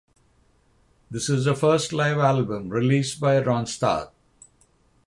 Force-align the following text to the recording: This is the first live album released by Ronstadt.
This 1.11 1.29
is 1.29 1.45
the 1.45 1.53
first 1.53 1.93
live 1.93 2.17
album 2.17 2.69
released 2.69 3.19
by 3.21 3.39
Ronstadt. 3.39 4.09